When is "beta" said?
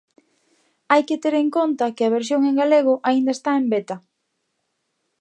3.73-3.95